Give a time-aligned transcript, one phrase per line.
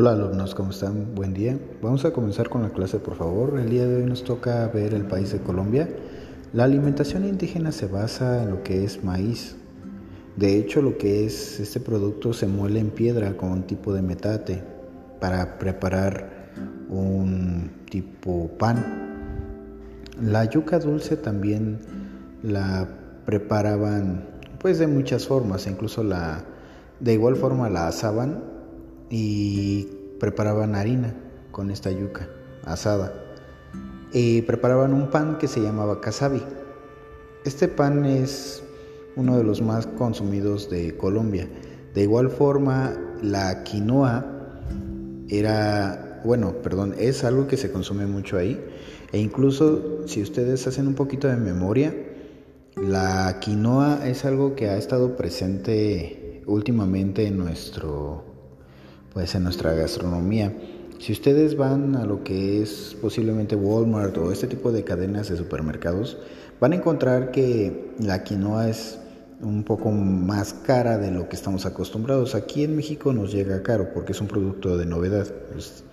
[0.00, 1.14] Hola alumnos, ¿cómo están?
[1.14, 1.58] Buen día.
[1.82, 3.60] Vamos a comenzar con la clase, por favor.
[3.60, 5.90] El día de hoy nos toca ver el país de Colombia.
[6.54, 9.56] La alimentación indígena se basa en lo que es maíz.
[10.36, 14.00] De hecho, lo que es este producto se muele en piedra con un tipo de
[14.00, 14.62] metate
[15.20, 16.50] para preparar
[16.88, 18.82] un tipo pan.
[20.22, 21.78] La yuca dulce también
[22.42, 22.88] la
[23.26, 24.24] preparaban
[24.58, 26.42] pues de muchas formas, incluso la
[27.00, 28.59] de igual forma la asaban
[29.10, 29.88] y
[30.18, 31.14] preparaban harina
[31.50, 32.28] con esta yuca
[32.64, 33.12] asada.
[34.12, 36.42] Y preparaban un pan que se llamaba casabi.
[37.44, 38.62] Este pan es
[39.16, 41.48] uno de los más consumidos de Colombia.
[41.94, 44.24] De igual forma, la quinoa
[45.28, 48.60] era, bueno, perdón, es algo que se consume mucho ahí.
[49.12, 51.94] E incluso si ustedes hacen un poquito de memoria,
[52.76, 58.29] la quinoa es algo que ha estado presente últimamente en nuestro
[59.12, 60.52] pues en nuestra gastronomía.
[60.98, 65.36] Si ustedes van a lo que es posiblemente Walmart o este tipo de cadenas de
[65.36, 66.18] supermercados,
[66.60, 68.98] van a encontrar que la quinoa es
[69.40, 72.34] un poco más cara de lo que estamos acostumbrados.
[72.34, 75.84] Aquí en México nos llega caro porque es un producto de novedad, pues,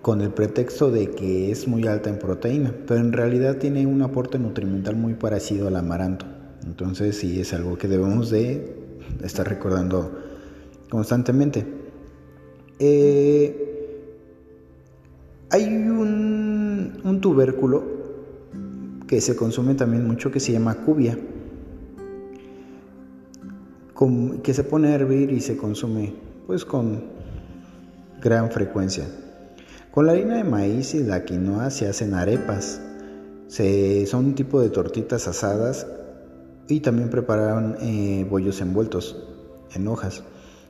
[0.00, 4.02] con el pretexto de que es muy alta en proteína, pero en realidad tiene un
[4.02, 6.24] aporte nutrimental muy parecido al amaranto.
[6.64, 8.76] Entonces sí es algo que debemos de
[9.22, 10.18] estar recordando
[10.88, 11.85] constantemente.
[12.78, 13.66] Eh,
[15.50, 17.82] hay un, tubérculo
[19.06, 21.18] que se consume también mucho que se llama cubia,
[24.42, 26.14] que se pone a hervir y se consume
[26.46, 27.04] pues con
[28.20, 29.06] gran frecuencia.
[29.90, 32.82] Con la harina de maíz y la quinoa se hacen arepas,
[33.46, 35.86] se, son un tipo de tortitas asadas
[36.68, 39.24] y también preparan eh, bollos envueltos
[39.74, 40.22] en hojas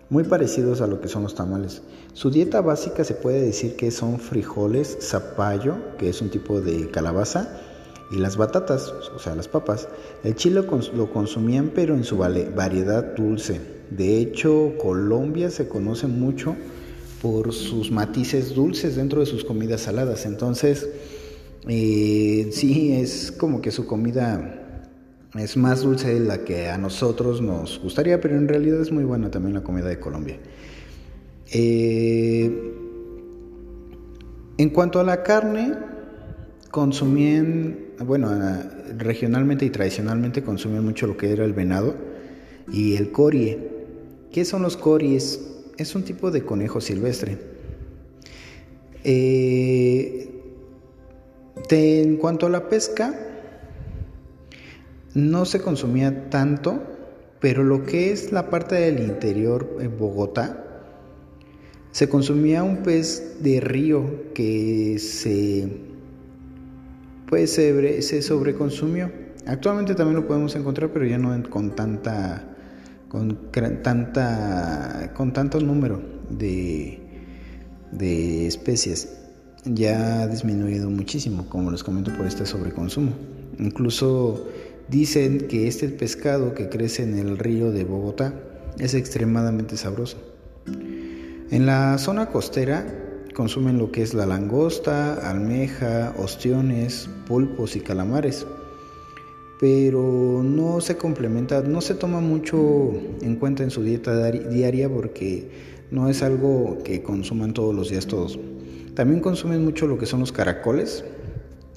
[0.09, 1.83] muy parecidos a lo que son los tamales.
[2.13, 6.91] Su dieta básica se puede decir que son frijoles, zapallo, que es un tipo de
[6.91, 7.61] calabaza,
[8.13, 9.89] y las batatas, o sea, las papas.
[10.23, 10.63] El chile
[10.95, 13.61] lo consumían pero en su variedad dulce.
[13.91, 16.55] De hecho, Colombia se conoce mucho
[17.21, 20.25] por sus matices dulces dentro de sus comidas saladas.
[20.27, 20.89] Entonces,
[21.67, 24.66] eh, sí, es como que su comida
[25.39, 29.05] es más dulce de la que a nosotros nos gustaría, pero en realidad es muy
[29.05, 30.39] buena también la comida de Colombia.
[31.53, 32.73] Eh,
[34.59, 35.75] en cuanto a la carne,
[36.71, 38.31] consumían, bueno,
[38.97, 41.95] regionalmente y tradicionalmente consumían mucho lo que era el venado
[42.73, 43.71] y el corie.
[44.33, 45.41] ¿Qué son los cories?
[45.77, 47.39] Es un tipo de conejo silvestre.
[49.05, 50.31] Eh,
[51.71, 53.26] en cuanto a la pesca,
[55.17, 56.83] no se consumía tanto,
[57.41, 60.63] pero lo que es la parte del interior en Bogotá,
[61.91, 65.69] se consumía un pez de río que se,
[67.27, 69.11] pues se, se sobreconsumió.
[69.47, 72.45] Actualmente también lo podemos encontrar, pero ya no con tanta,
[73.09, 73.39] con
[73.83, 77.01] tanta, con tanto número de,
[77.91, 79.17] de especies.
[79.65, 83.13] Ya ha disminuido muchísimo, como les comento, por este sobreconsumo.
[83.59, 84.47] Incluso
[84.89, 88.35] Dicen que este pescado que crece en el río de Bogotá
[88.79, 90.17] es extremadamente sabroso.
[91.51, 92.87] En la zona costera
[93.35, 98.47] consumen lo que es la langosta, almeja, ostiones, pulpos y calamares.
[99.59, 102.93] Pero no se complementa, no se toma mucho
[103.23, 105.51] en cuenta en su dieta diaria porque
[105.91, 108.39] no es algo que consuman todos los días todos.
[108.95, 111.05] También consumen mucho lo que son los caracoles,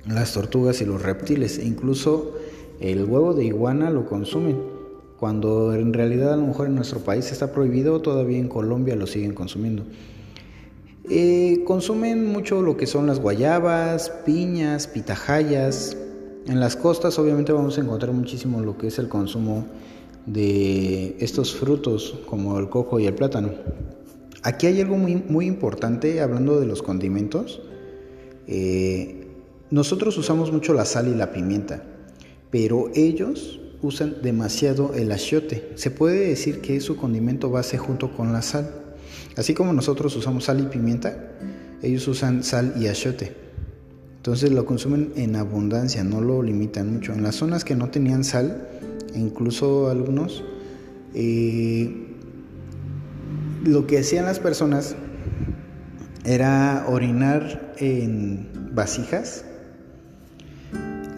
[0.08, 1.60] las tortugas y los reptiles.
[1.60, 2.39] Incluso
[2.80, 4.58] el huevo de iguana lo consumen,
[5.20, 9.06] cuando en realidad a lo mejor en nuestro país está prohibido, todavía en Colombia lo
[9.06, 9.84] siguen consumiendo.
[11.10, 15.98] Eh, consumen mucho lo que son las guayabas, piñas, pitahayas.
[16.48, 19.66] En las costas obviamente vamos a encontrar muchísimo lo que es el consumo
[20.26, 23.50] de estos frutos como el coco y el plátano.
[24.44, 27.62] Aquí hay algo muy, muy importante hablando de los condimentos.
[28.48, 29.28] Eh,
[29.70, 31.84] nosotros usamos mucho la sal y la pimienta
[32.52, 35.72] pero ellos usan demasiado el achiote.
[35.76, 38.70] Se puede decir que es su condimento base junto con la sal.
[39.38, 41.32] Así como nosotros usamos sal y pimienta,
[41.82, 43.34] ellos usan sal y achiote.
[44.18, 47.14] Entonces lo consumen en abundancia, no lo limitan mucho.
[47.14, 48.68] En las zonas que no tenían sal,
[49.16, 50.44] incluso algunos,
[51.14, 52.08] eh,
[53.64, 54.96] lo que hacían las personas
[56.26, 59.46] era orinar en vasijas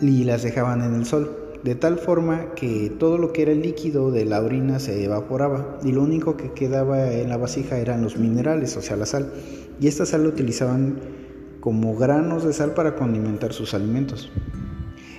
[0.02, 1.38] y las dejaban en el sol.
[1.64, 5.78] de tal forma que todo lo que era el líquido de la orina se evaporaba
[5.84, 9.32] y lo único que quedaba en la vasija eran los minerales, o sea, la sal.
[9.80, 11.00] Y esta sal la utilizaban
[11.60, 14.32] como granos de sal para condimentar sus alimentos.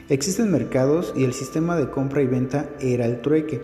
[0.09, 3.63] Existen mercados y el sistema de compra y venta era el trueque,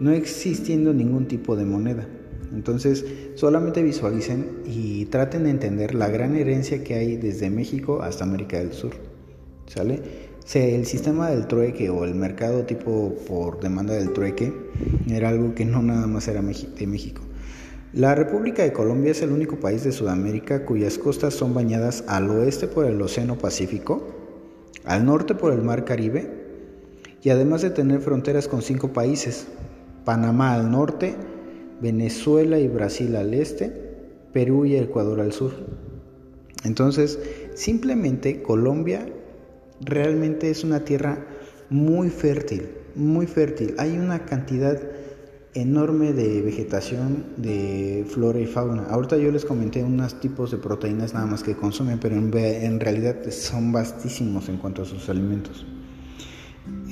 [0.00, 2.08] no existiendo ningún tipo de moneda.
[2.52, 3.04] Entonces,
[3.36, 8.58] solamente visualicen y traten de entender la gran herencia que hay desde México hasta América
[8.58, 8.92] del Sur.
[9.66, 10.29] ¿Sale?
[10.54, 14.52] El sistema del trueque o el mercado tipo por demanda del trueque
[15.08, 17.22] era algo que no nada más era de México.
[17.92, 22.30] La República de Colombia es el único país de Sudamérica cuyas costas son bañadas al
[22.30, 24.08] oeste por el Océano Pacífico,
[24.84, 26.28] al norte por el Mar Caribe
[27.22, 29.46] y además de tener fronteras con cinco países,
[30.04, 31.14] Panamá al norte,
[31.80, 33.72] Venezuela y Brasil al este,
[34.32, 35.52] Perú y Ecuador al sur.
[36.64, 37.20] Entonces,
[37.54, 39.06] simplemente Colombia
[39.80, 41.18] realmente es una tierra
[41.68, 43.74] muy fértil, muy fértil.
[43.78, 44.80] Hay una cantidad
[45.54, 48.84] enorme de vegetación, de flora y fauna.
[48.90, 53.16] Ahorita yo les comenté unos tipos de proteínas nada más que consumen, pero en, realidad
[53.30, 55.66] son vastísimos en cuanto a sus alimentos.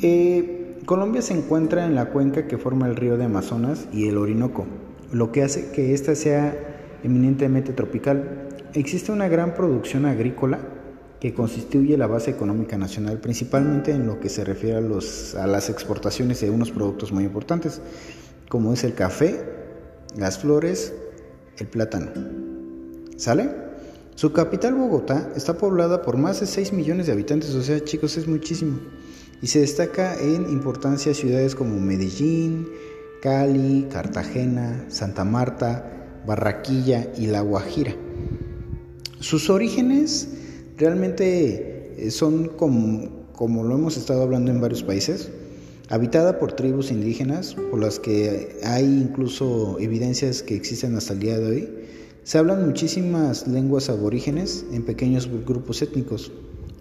[0.03, 4.17] Eh, Colombia se encuentra en la cuenca que forma el río de Amazonas y el
[4.17, 4.67] Orinoco,
[5.13, 6.57] lo que hace que ésta sea
[7.05, 8.49] eminentemente tropical.
[8.75, 10.59] Existe una gran producción agrícola
[11.21, 16.41] que constituye la base económica nacional, principalmente en lo que se refiere a, las exportaciones
[16.41, 17.81] de unos productos muy importantes,
[18.49, 19.45] como es el café,
[20.17, 20.93] las flores,
[21.59, 22.11] el plátano.
[23.17, 23.51] ¿Sale?
[24.15, 28.17] Su capital, Bogotá, está poblada por más de 6 millones de habitantes, o sea, chicos,
[28.17, 28.79] es muchísimo.
[29.43, 32.69] Y se destaca en importancia ciudades como Medellín,
[33.23, 37.95] Cali, Cartagena, Santa Marta, Barraquilla y La Guajira.
[39.21, 40.29] Sus orígenes
[40.79, 45.31] realmente eh, son como, lo hemos estado hablando en varios países,
[45.89, 51.39] habitada por tribus indígenas, por las que hay incluso evidencias que existen hasta el día
[51.39, 51.69] de hoy.
[52.23, 56.31] Se hablan muchísimas lenguas aborígenes en pequeños grupos étnicos.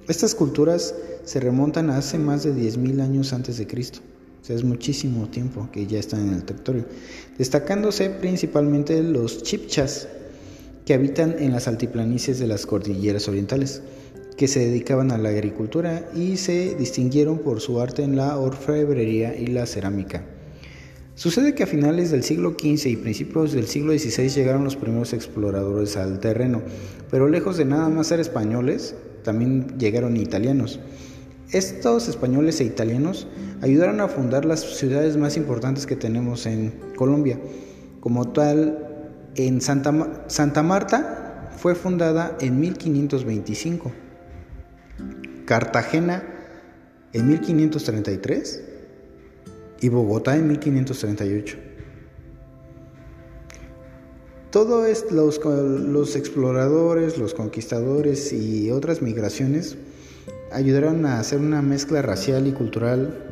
[0.08, 0.94] Estas culturas
[1.24, 4.00] se remontan a hace más de 10.000 años antes de Cristo.
[4.42, 6.86] O sea, es muchísimo tiempo que ya están en el territorio.
[7.38, 10.08] Destacándose principalmente los chipchas,
[10.88, 13.81] que habitan en las altiplanicies de las cordilleras orientales,
[14.38, 19.36] que se dedicaban a la agricultura y se distinguieron por su arte en la orfebrería
[19.36, 20.24] y la cerámica.
[21.13, 25.12] Sucede que a finales del siglo XV y principios del siglo XVI llegaron los primeros
[25.12, 26.62] exploradores al terreno,
[27.12, 30.80] pero lejos de nada más ser españoles, también llegaron italianos.
[31.51, 33.28] Estos españoles e italianos
[33.62, 37.38] ayudaron a fundar las ciudades más importantes que tenemos en Colombia.
[38.00, 38.87] Como tal,
[39.38, 43.92] en Santa, Santa Marta fue fundada en 1525,
[45.45, 46.24] Cartagena
[47.13, 48.63] en 1533
[49.80, 51.57] y Bogotá en 1538.
[54.50, 59.78] Todos los, los exploradores, los conquistadores y otras migraciones
[60.51, 63.24] ayudaron a hacer una mezcla racial y cultural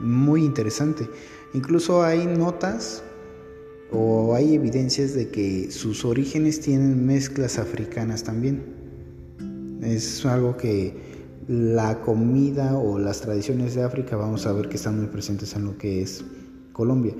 [0.00, 1.08] muy interesante.
[1.54, 3.02] Incluso hay notas
[3.92, 8.62] o hay evidencias de que sus orígenes tienen mezclas africanas también.
[9.82, 10.94] Es algo que
[11.46, 15.64] la comida o las tradiciones de África vamos a ver que están muy presentes en
[15.64, 16.24] lo que es
[16.72, 17.14] Colombia.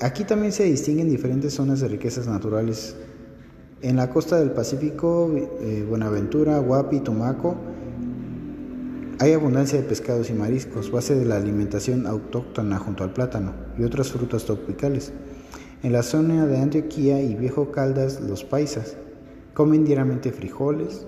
[0.00, 2.96] Aquí también se distinguen diferentes zonas de riquezas naturales.
[3.82, 5.30] En la costa del Pacífico,
[5.60, 7.56] eh, Buenaventura, Guapi, Tumaco,
[9.18, 13.84] hay abundancia de pescados y mariscos, base de la alimentación autóctona junto al plátano y
[13.84, 15.12] otras frutas tropicales.
[15.86, 18.96] En la zona de Antioquía y Viejo Caldas, los paisas
[19.54, 21.06] comen diariamente frijoles,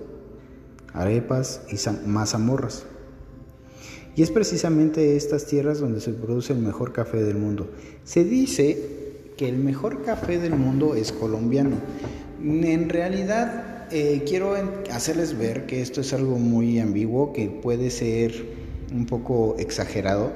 [0.93, 2.85] arepas y mazamorras.
[4.15, 7.69] Y es precisamente estas tierras donde se produce el mejor café del mundo.
[8.05, 8.77] Se dice
[9.35, 11.75] que el mejor café del mundo es colombiano.
[12.41, 14.55] En realidad, eh, quiero
[14.93, 18.31] hacerles ver que esto es algo muy ambiguo, que puede ser
[18.93, 20.31] un poco exagerado.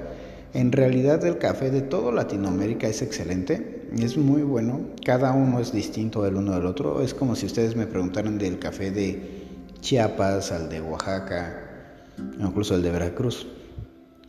[0.53, 4.81] En realidad, el café de toda Latinoamérica es excelente es muy bueno.
[5.05, 7.01] Cada uno es distinto del uno del otro.
[7.01, 9.43] Es como si ustedes me preguntaran del café de
[9.81, 12.07] Chiapas al de Oaxaca,
[12.39, 13.47] incluso el de Veracruz.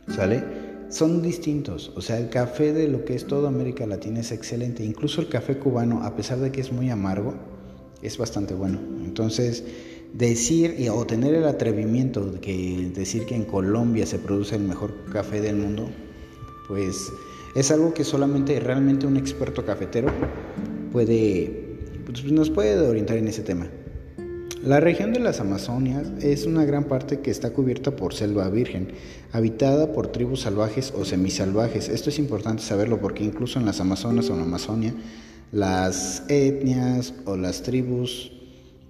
[0.07, 0.43] ¿Sale?
[0.89, 1.91] Son distintos.
[1.95, 4.83] O sea, el café de lo que es toda América Latina es excelente.
[4.83, 7.33] Incluso el café cubano, a pesar de que es muy amargo,
[8.01, 8.79] es bastante bueno.
[9.03, 9.63] Entonces,
[10.13, 14.93] decir o tener el atrevimiento de que decir que en Colombia se produce el mejor
[15.11, 15.89] café del mundo,
[16.67, 17.11] pues
[17.55, 20.09] es algo que solamente realmente un experto cafetero
[20.91, 23.67] puede, pues, nos puede orientar en ese tema.
[24.61, 28.89] La región de las Amazonias es una gran parte que está cubierta por selva virgen,
[29.31, 31.87] habitada por tribus salvajes o semisalvajes.
[31.87, 34.93] Esto es importante saberlo porque incluso en las Amazonas o en la Amazonia,
[35.51, 38.31] las etnias o las tribus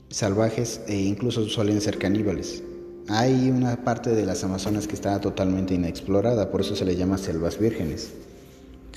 [0.10, 2.64] salvajes e incluso suelen ser caníbales.
[3.10, 7.18] Hay una parte de las Amazonas que está totalmente inexplorada, por eso se le llama
[7.20, 8.14] selvas vírgenes.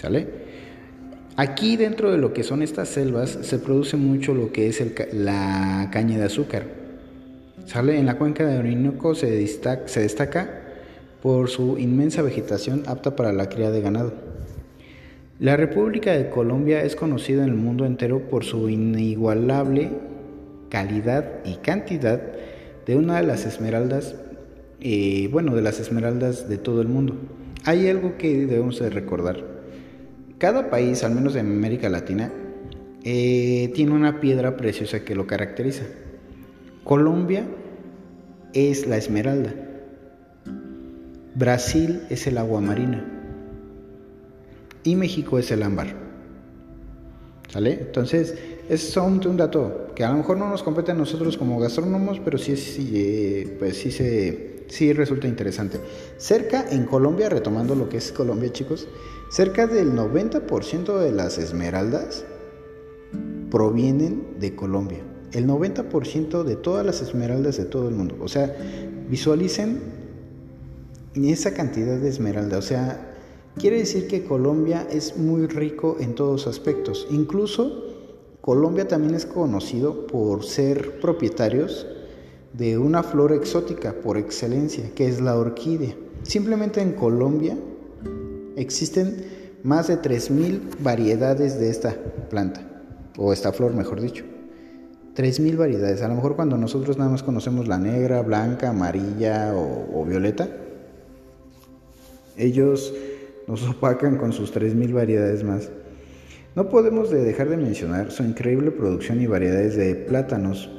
[0.00, 0.26] ¿Sale?
[1.36, 4.80] Aquí dentro de lo que son estas selvas se produce mucho lo que es
[5.12, 6.66] la caña de azúcar.
[7.66, 7.98] ¿Sale?
[7.98, 10.62] En la cuenca de Orinoco se destaca,
[11.20, 14.12] por su inmensa vegetación apta para la cría de ganado.
[15.40, 19.90] La República de Colombia es conocida en el mundo entero por su inigualable
[20.68, 22.22] calidad y cantidad
[22.86, 24.14] de una de las esmeraldas,
[24.80, 27.16] eh, bueno, de las esmeraldas de todo el mundo.
[27.64, 29.57] Hay algo que debemos de recordar.
[30.38, 32.32] Cada país, al menos en América Latina,
[33.02, 35.82] eh, tiene una piedra preciosa que lo caracteriza.
[36.84, 37.44] Colombia
[38.52, 39.52] es la esmeralda.
[41.34, 43.04] Brasil es el agua marina.
[44.84, 45.88] Y México es el ámbar.
[47.48, 47.72] ¿Sale?
[47.72, 48.36] Entonces,
[48.68, 52.38] es un dato que a lo mejor no nos compete a nosotros como gastrónomos, pero
[52.38, 52.54] sí,
[52.94, 55.80] eh, pues sí, se, sí resulta interesante.
[56.16, 58.86] Cerca en Colombia, retomando lo que es Colombia, chicos,
[59.30, 62.24] cerca del 90% de las esmeraldas
[63.50, 65.00] provienen de Colombia.
[65.32, 68.16] El 90% de todas las esmeraldas de todo el mundo.
[68.20, 68.54] O sea,
[69.08, 69.80] visualicen
[71.14, 72.58] esa cantidad de esmeralda.
[72.58, 73.14] O sea,
[73.56, 77.06] quiere decir que Colombia es muy rico en todos aspectos.
[77.10, 77.84] Incluso
[78.40, 81.86] Colombia también es conocido por ser propietarios
[82.54, 85.94] de una flor exótica por excelencia, que es la orquídea.
[86.22, 87.56] Simplemente en Colombia
[88.58, 89.24] existen
[89.62, 91.94] más de 3.000 variedades de esta
[92.30, 92.60] planta,
[93.16, 94.24] o esta flor, mejor dicho.
[95.16, 96.02] 3.000 variedades.
[96.02, 100.48] A lo mejor cuando nosotros nada más conocemos la negra, blanca, amarilla o, violeta,
[102.36, 102.94] ellos
[103.48, 105.70] nos opacan con sus 3.000 variedades más.
[106.54, 110.70] No podemos dejar de mencionar su increíble producción y variedades de plátanos.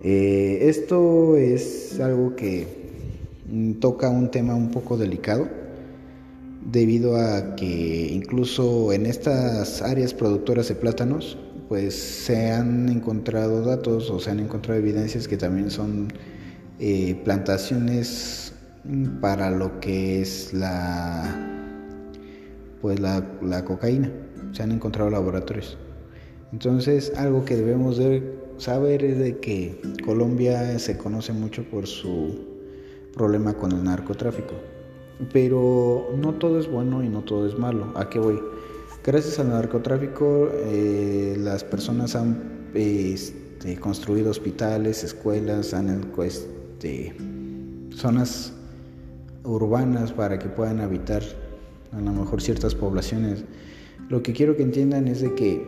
[0.00, 2.66] Eh, esto es algo que
[3.48, 5.63] mm, toca un tema un poco delicado
[6.64, 11.36] debido a que incluso en estas áreas productoras de plátanos
[11.68, 16.12] pues se han encontrado datos o se han encontrado evidencias que también son
[16.78, 18.52] eh, plantaciones
[19.20, 21.50] para lo que es la
[22.82, 24.10] pues la cocaína
[24.54, 25.76] se han encontrado laboratorios.
[26.52, 28.22] Entonces, algo que debemos de
[28.58, 32.46] saber es de que Colombia se conoce mucho por su
[33.12, 34.54] problema con el narcotráfico.
[35.32, 37.92] Pero no todo es bueno y no todo es malo.
[37.94, 38.40] ¿A qué voy?
[39.04, 47.14] Gracias al narcotráfico, eh, las personas han este, construido hospitales, escuelas, han este,
[47.90, 48.54] zonas
[49.44, 51.22] urbanas para que puedan habitar
[51.92, 53.44] a lo mejor ciertas poblaciones
[54.08, 55.66] lo que quiero que entiendan es de que,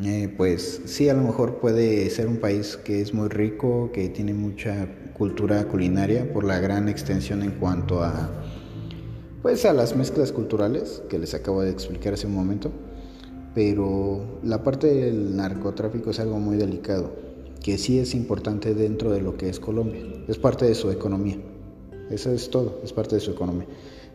[0.00, 4.08] eh, pues sí, a lo mejor puede ser un país que es muy rico, que
[4.08, 8.30] tiene mucha cultura culinaria por la gran extensión en cuanto a,
[9.42, 12.72] pues a las mezclas culturales que les acabo de explicar hace un momento,
[13.54, 17.12] pero la parte del narcotráfico es algo muy delicado,
[17.62, 21.36] que sí es importante dentro de lo que es Colombia, es parte de su economía,
[22.10, 23.66] eso es todo, es parte de su economía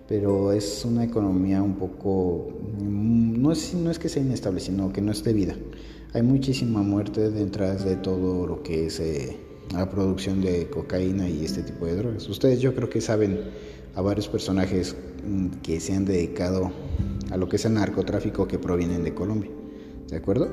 [0.08, 2.50] pero es una economía un poco,
[2.80, 5.56] mm, no es, no es que sea inestable, sino que no es de vida.
[6.14, 9.38] Hay muchísima muerte detrás de todo lo que es eh,
[9.74, 12.28] la producción de cocaína y este tipo de drogas.
[12.30, 13.42] Ustedes yo creo que saben
[13.96, 14.96] a varios personajes
[15.26, 16.72] mm, que se han dedicado
[17.30, 19.52] a lo que es el narcotráfico que provienen de Colombia.
[20.10, 20.48] ¿De acuerdo?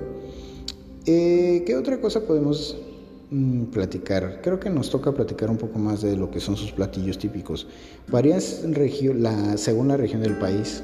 [1.06, 2.76] Eh, ¿Qué otra cosa podemos
[3.30, 4.40] Mm, platicar.
[4.42, 7.66] Creo que nos toca platicar un poco más de lo que son sus platillos típicos.
[8.10, 10.82] Varias regiones, según la región del país.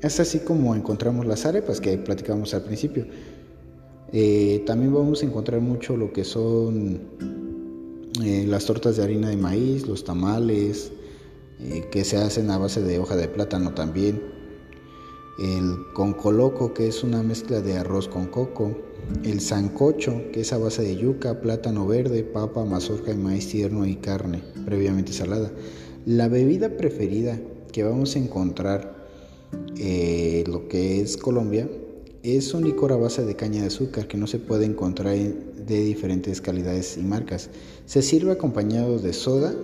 [0.00, 3.06] Es así como encontramos las arepas que platicábamos al principio.
[4.12, 7.00] Eh, también vamos a encontrar mucho lo que son
[8.24, 10.92] eh, las tortas de harina de maíz, los tamales,
[11.60, 14.37] eh, que se hacen a base de hoja de plátano también.
[15.38, 18.76] El concoloco, que es una mezcla de arroz con coco
[19.24, 23.86] el sancocho, que es a base de yuca, plátano verde, papa, mazorca y maíz tierno
[23.86, 25.50] y carne previamente salada.
[26.06, 27.38] La bebida preferida
[27.72, 29.06] que vamos a encontrar
[29.76, 31.68] eh, lo que es Colombia
[32.22, 35.84] es un licor a base de caña de azúcar que no se puede encontrar de
[35.84, 37.50] diferentes calidades y marcas.
[37.86, 39.54] Se sirve acompañado de soda,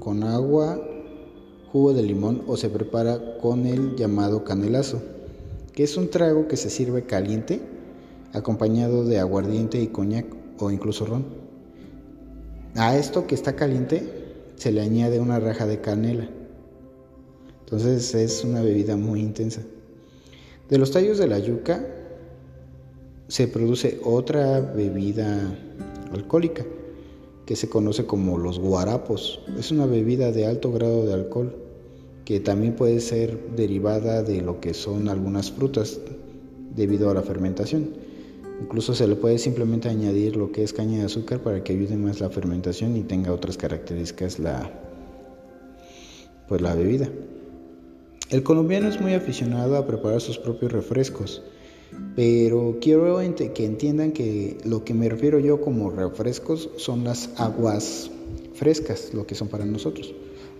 [0.00, 0.80] con agua,
[1.74, 5.02] jugo de limón o se prepara con el llamado canelazo,
[5.72, 7.60] que es un trago que se sirve caliente
[8.32, 10.24] acompañado de aguardiente y coñac
[10.60, 11.24] o incluso ron.
[12.76, 14.08] a esto que está caliente
[14.54, 16.28] se le añade una raja de canela.
[17.64, 19.60] Entonces es una bebida muy intensa.
[20.70, 21.84] De los tallos de la yuca
[23.26, 25.58] se produce otra bebida
[26.12, 26.64] alcohólica
[27.46, 29.40] que se conoce como los guarapos.
[29.58, 31.63] Es una bebida de alto grado de alcohol
[32.24, 36.00] que también puede ser derivada de lo que son algunas frutas
[36.74, 37.90] debido a la fermentación.
[38.62, 41.96] Incluso se le puede simplemente añadir lo que es caña de azúcar para que ayude
[41.96, 44.70] más la fermentación y tenga otras características la,
[46.48, 47.08] pues la bebida.
[48.30, 51.42] El colombiano es muy aficionado a preparar sus propios refrescos,
[52.16, 58.10] pero quiero que entiendan que lo que me refiero yo como refrescos son las aguas
[58.54, 60.14] frescas, lo que son para nosotros.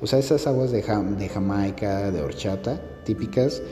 [0.04, 3.62] O sea, esas aguas de, Jamaica, de horchata, típicas,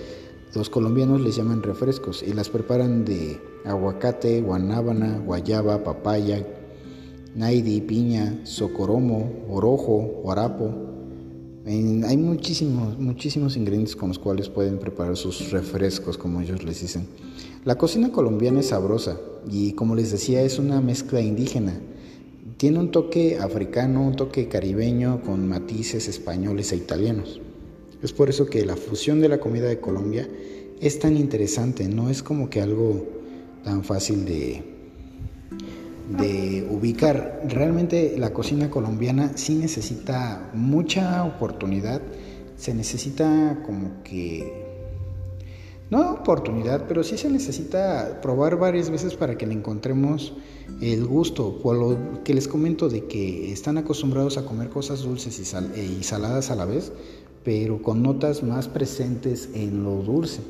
[0.55, 6.43] los colombianos les llaman refrescos y las preparan de aguacate, guanábana, guayaba, papaya,
[7.35, 10.71] naidi, piña, socoromo, orojo, guarapo,
[11.67, 17.09] hay muchísimos, muchísimos ingredientes con los cuales pueden preparar sus refrescos, como ellos les dicen.
[17.67, 19.19] La cocina colombiana es sabrosa
[19.51, 21.79] y, como les decía, es una mezcla indígena.
[22.57, 27.41] Tiene un toque africano, un toque caribeño con matices españoles e italianos.
[28.03, 30.29] Es por eso que la fusión de la comida de Colombia
[30.81, 33.07] es tan interesante, no es como que algo
[33.63, 34.65] tan fácil de,
[36.19, 37.43] de ubicar.
[37.49, 42.03] Realmente la cocina colombiana sí necesita mucha oportunidad,
[42.57, 44.62] se necesita como que,
[45.93, 50.33] no oportunidad, pero sí se necesita probar varias veces para que le encontremos
[50.81, 55.39] el gusto, por lo que les comento de que están acostumbrados a comer cosas dulces
[55.39, 56.93] y, y saladas a la vez,
[57.45, 60.41] pero con notas más presentes en lo dulce.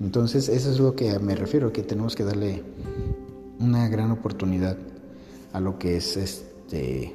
[0.00, 2.62] Entonces, eso es lo que me refiero, que tenemos que darle
[3.58, 4.76] una gran oportunidad
[5.52, 7.12] a lo que es este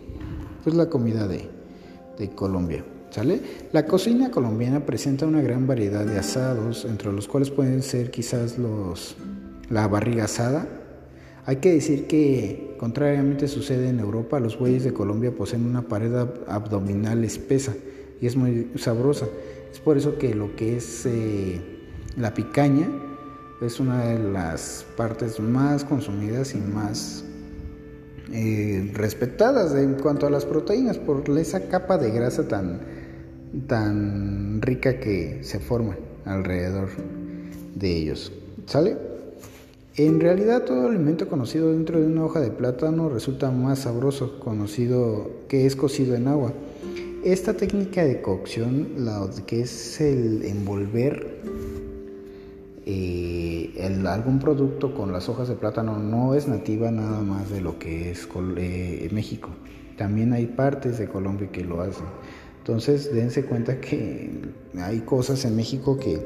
[0.62, 2.84] pues la comida de Colombia.
[3.10, 3.42] ¿Sale?
[3.72, 8.58] La cocina colombiana presenta una gran variedad de asados, entre los cuales pueden ser quizás
[8.58, 9.16] los
[9.70, 10.68] la barriga asada.
[11.46, 16.14] Hay que decir que, contrariamente sucede en Europa, los bueyes de Colombia poseen una pared
[16.48, 17.74] abdominal espesa
[18.20, 19.28] y es muy sabrosa.
[19.72, 21.62] Es por eso que lo que es eh,
[22.18, 22.90] la picaña
[23.62, 27.24] es una de las partes más consumidas y más
[28.34, 32.82] eh, respetadas en cuanto a las proteínas por esa capa de grasa tan,
[33.68, 36.90] tan rica que se forma alrededor
[37.76, 38.32] de ellos.
[38.66, 38.98] ¿Sale?
[39.96, 45.32] En realidad todo alimento conocido dentro de una hoja de plátano resulta más sabroso, conocido
[45.48, 46.54] que es cocido en agua.
[47.24, 51.42] Esta técnica de cocción, la que es el envolver
[52.86, 53.74] eh,
[54.08, 58.12] algún producto con las hojas de plátano no es nativa nada más de lo que
[58.12, 59.50] es eh, México.
[59.98, 62.06] También hay partes de Colombia que lo hacen.
[62.68, 64.30] Entonces dense cuenta que
[64.78, 66.20] hay cosas en México que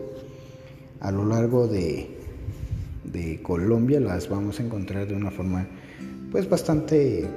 [0.99, 2.17] a lo largo de,
[3.43, 5.67] Colombia las vamos a encontrar de una forma
[6.31, 7.27] pues bastante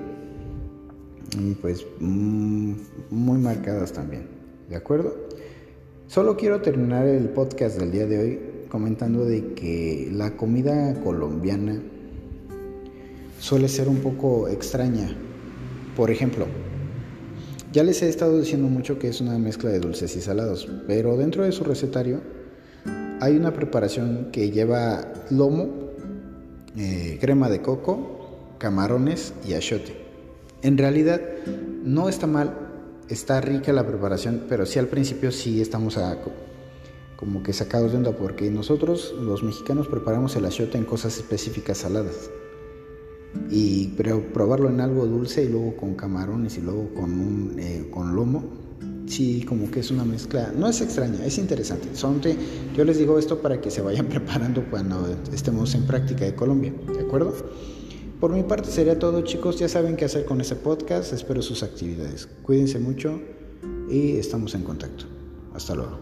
[1.36, 2.72] mm, pues mm,
[3.10, 4.22] muy marcadas también.
[4.70, 5.14] ¿De acuerdo?
[6.06, 8.40] Solo quiero terminar el podcast del día de hoy
[8.70, 11.78] comentando de que la comida colombiana
[13.38, 15.14] suele ser un poco extraña.
[15.94, 16.46] Por ejemplo,
[17.74, 21.16] ya les he estado diciendo mucho que es una mezcla de dulces y salados, pero
[21.16, 22.20] dentro de su recetario
[23.20, 25.90] hay una preparación que lleva lomo,
[26.76, 29.96] eh, crema de coco, camarones y achote.
[30.62, 31.20] En realidad
[31.82, 32.54] no está mal,
[33.08, 36.16] está rica la preparación, pero sí al principio sí estamos a
[37.16, 41.78] como que sacados de onda, porque nosotros los mexicanos preparamos el achiote en cosas específicas
[41.78, 42.30] saladas.
[43.50, 48.44] Y probarlo en algo dulce y luego con camarones y luego con, eh, con lomo,
[49.06, 51.88] sí, como que es una mezcla, no es extraña, es interesante.
[51.94, 52.20] Son
[52.76, 56.72] yo les digo esto para que se vayan preparando cuando estemos en práctica de Colombia,
[56.92, 57.34] ¿de acuerdo?
[58.20, 61.62] Por mi parte sería todo chicos, ya saben qué hacer con ese podcast, espero sus
[61.62, 62.26] actividades.
[62.42, 63.20] Cuídense mucho
[63.90, 65.04] y estamos en contacto.
[65.54, 65.98] Hasta luego.